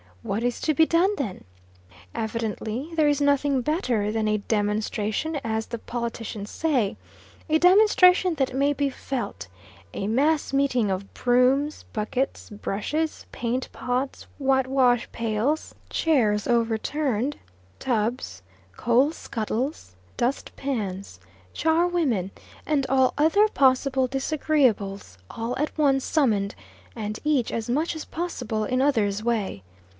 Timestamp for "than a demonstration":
4.11-5.39